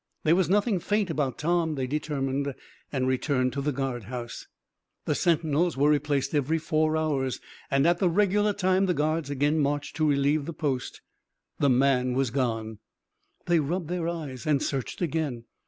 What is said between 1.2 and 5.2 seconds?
Tom, they determined, and returned to the guard house. The